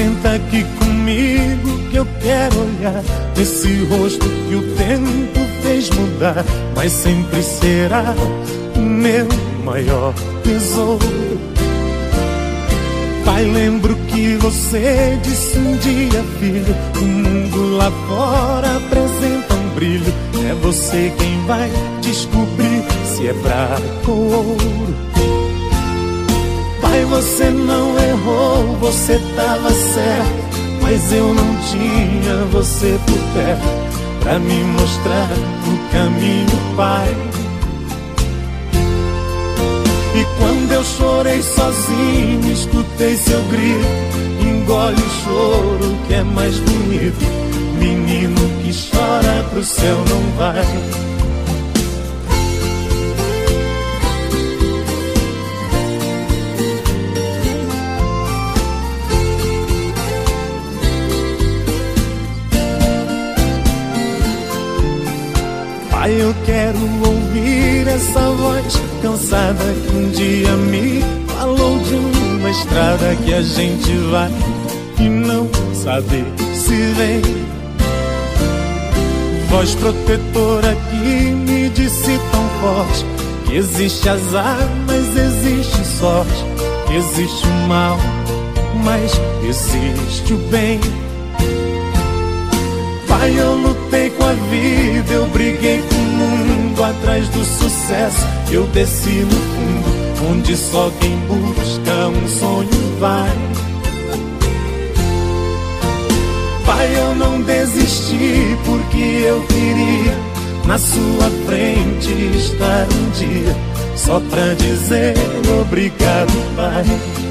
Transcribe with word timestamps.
Senta 0.00 0.32
aqui 0.32 0.64
comigo 0.78 1.90
que 1.90 1.96
eu 1.96 2.06
quero 2.22 2.58
olhar 2.58 3.02
nesse 3.36 3.84
rosto 3.84 4.26
que 4.48 4.54
o 4.54 4.74
tempo 4.74 5.40
fez 5.60 5.90
mudar, 5.90 6.42
mas 6.74 6.90
sempre 6.90 7.42
será 7.42 8.14
meu 8.78 9.28
maior 9.62 10.14
tesouro. 10.42 11.38
Pai, 13.26 13.44
lembro 13.44 13.94
que 14.08 14.36
você 14.36 15.18
disse 15.22 15.58
um 15.58 15.76
dia, 15.76 16.24
filho, 16.38 16.74
o 16.98 17.04
mundo 17.04 17.76
lá 17.76 17.90
fora 18.08 18.78
apresenta 18.78 19.54
um 19.54 19.74
brilho. 19.74 20.14
É 20.50 20.54
você 20.62 21.12
quem 21.18 21.44
vai 21.44 21.70
descobrir 22.00 22.84
se 23.04 23.28
é 23.28 23.34
prata 23.34 23.82
ou 24.08 24.32
ouro. 24.32 25.39
Você 27.10 27.50
não 27.50 27.98
errou, 27.98 28.76
você 28.76 29.20
tava 29.34 29.68
certo. 29.70 30.60
Mas 30.80 31.12
eu 31.12 31.34
não 31.34 31.56
tinha 31.56 32.36
você 32.52 32.98
por 33.04 33.18
perto 33.34 34.20
pra 34.20 34.38
me 34.38 34.62
mostrar 34.62 35.28
o 35.66 35.92
caminho, 35.92 36.76
Pai. 36.76 37.08
E 40.14 40.24
quando 40.38 40.72
eu 40.72 40.84
chorei 40.84 41.42
sozinho, 41.42 42.52
escutei 42.52 43.16
seu 43.16 43.42
grito. 43.44 43.86
Engole 44.40 45.02
o 45.02 45.24
choro 45.24 45.96
que 46.06 46.14
é 46.14 46.22
mais 46.22 46.58
bonito. 46.60 47.24
Menino 47.78 48.40
que 48.62 48.72
chora 48.88 49.44
pro 49.50 49.64
céu 49.64 49.96
não 50.08 50.36
vai. 50.36 51.19
Pai, 66.00 66.18
eu 66.18 66.34
quero 66.46 66.78
ouvir 66.78 67.86
essa 67.86 68.20
voz 68.30 68.80
cansada 69.02 69.62
que 69.62 69.94
um 69.94 70.10
dia 70.12 70.50
me 70.56 71.04
falou 71.26 71.78
de 71.78 71.94
uma 71.94 72.48
estrada 72.48 73.14
que 73.16 73.34
a 73.34 73.42
gente 73.42 73.92
vai 74.10 74.30
e 74.98 75.10
não 75.10 75.46
sabe 75.74 76.24
se 76.54 76.74
vem. 76.94 77.20
Voz 79.50 79.74
protetora 79.74 80.74
que 80.88 81.32
me 81.32 81.68
disse 81.68 82.18
tão 82.32 82.48
forte 82.62 83.04
que 83.44 83.56
existe 83.56 84.08
azar, 84.08 84.56
mas 84.86 85.14
existe 85.14 85.84
sorte, 85.98 86.44
existe 86.96 87.46
o 87.46 87.68
mal, 87.68 87.98
mas 88.82 89.12
existe 89.46 90.32
o 90.32 90.38
bem. 90.48 90.80
Pai, 93.20 93.38
eu 93.38 93.54
lutei 93.54 94.08
com 94.08 94.24
a 94.24 94.32
vida, 94.32 95.12
eu 95.12 95.26
briguei 95.26 95.82
com 95.90 95.94
o 95.94 95.98
mundo 95.98 96.82
atrás 96.82 97.28
do 97.28 97.44
sucesso. 97.44 98.26
Eu 98.50 98.66
desci 98.68 99.10
no 99.10 99.30
fundo, 99.30 100.30
onde 100.30 100.56
só 100.56 100.90
quem 100.98 101.14
busca 101.28 102.08
um 102.08 102.26
sonho 102.26 102.98
vai. 102.98 103.30
Pai, 106.64 106.98
eu 106.98 107.14
não 107.14 107.42
desisti 107.42 108.56
porque 108.64 109.26
eu 109.26 109.42
queria 109.48 110.16
na 110.64 110.78
sua 110.78 111.30
frente 111.44 112.14
estar 112.38 112.86
um 112.90 113.10
dia, 113.10 113.54
só 113.96 114.18
pra 114.18 114.54
dizer 114.54 115.12
obrigado, 115.60 116.32
Pai. 116.56 117.29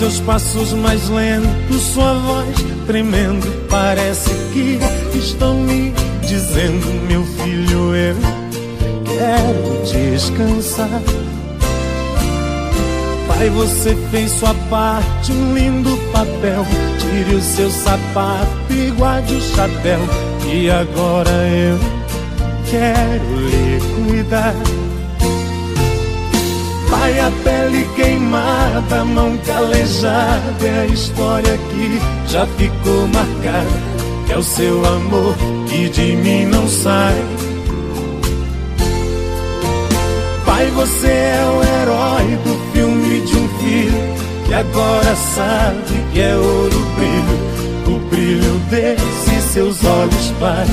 Seus 0.00 0.18
passos 0.20 0.72
mais 0.72 1.10
lentos, 1.10 1.82
sua 1.92 2.14
voz 2.14 2.56
tremendo, 2.86 3.46
parece 3.68 4.30
que 4.50 4.78
estão 5.14 5.54
me 5.56 5.92
dizendo, 6.26 6.86
meu 7.06 7.22
filho, 7.22 7.94
eu 7.94 8.16
quero 9.04 9.82
descansar. 9.84 11.02
Pai, 13.28 13.50
você 13.50 13.94
fez 14.10 14.30
sua 14.30 14.54
parte, 14.70 15.32
um 15.32 15.52
lindo 15.52 15.94
papel. 16.12 16.64
Tire 16.98 17.34
o 17.34 17.42
seu 17.42 17.70
sapato 17.70 18.72
e 18.72 18.90
guarde 18.92 19.34
o 19.34 19.40
chapéu. 19.54 20.00
E 20.50 20.70
agora 20.70 21.30
eu 21.30 21.78
quero 22.70 23.36
lhe 23.36 23.80
cuidar. 24.06 24.54
Queimada, 28.80 29.00
a 29.00 29.04
mão 29.04 29.36
calejada 29.38 30.66
É 30.66 30.80
a 30.80 30.86
história 30.86 31.58
que 31.58 32.30
já 32.30 32.46
ficou 32.46 33.06
marcada. 33.08 33.90
É 34.28 34.38
o 34.38 34.42
seu 34.42 34.84
amor 34.84 35.34
que 35.68 35.88
de 35.88 36.16
mim 36.16 36.46
não 36.46 36.68
sai. 36.68 37.14
Pai, 40.46 40.66
você 40.68 41.08
é 41.08 41.42
o 41.44 41.62
herói 41.62 42.36
do 42.44 42.72
filme 42.72 43.20
de 43.20 43.36
um 43.36 43.48
filho 43.58 44.14
Que 44.46 44.54
agora 44.54 45.16
sabe 45.16 46.04
que 46.12 46.20
é 46.20 46.34
ouro 46.34 46.86
brilho. 46.96 47.96
O 47.96 47.98
brilho 48.08 48.60
desses 48.70 49.44
seus 49.52 49.84
olhos, 49.84 50.32
Pai, 50.38 50.66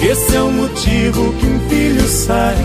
Esse 0.00 0.36
é 0.36 0.40
o 0.40 0.50
motivo 0.50 1.32
que 1.34 1.46
um 1.46 1.68
filho 1.68 2.08
sai. 2.08 2.56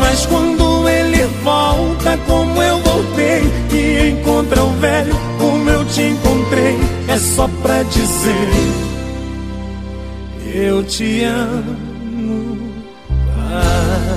Mas 0.00 0.24
quando 0.26 0.88
ele 0.88 1.24
volta, 1.42 2.16
como 2.26 2.62
eu 2.62 2.78
voltei, 2.78 3.42
e 3.72 4.10
encontra 4.10 4.62
o 4.62 4.70
velho 4.74 5.14
como 5.38 5.68
eu 5.68 5.84
te 5.86 6.02
encontrei, 6.02 6.78
é 7.08 7.18
só 7.18 7.48
pra 7.62 7.82
dizer: 7.82 8.48
Eu 10.54 10.84
te 10.84 11.24
amo. 11.24 12.58
Pai. 13.34 14.16